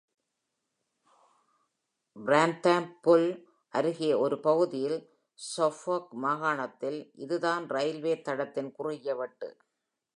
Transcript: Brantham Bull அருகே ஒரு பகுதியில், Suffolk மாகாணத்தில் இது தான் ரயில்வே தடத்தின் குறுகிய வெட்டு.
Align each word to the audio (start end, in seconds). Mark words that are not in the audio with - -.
Brantham 2.15 2.83
Bull 3.03 3.25
அருகே 3.73 4.13
ஒரு 4.23 4.39
பகுதியில், 4.39 4.97
Suffolk 5.39 6.07
மாகாணத்தில் 6.23 6.99
இது 7.25 7.39
தான் 7.39 7.67
ரயில்வே 7.69 8.15
தடத்தின் 8.21 8.71
குறுகிய 8.71 9.15
வெட்டு. 9.15 9.49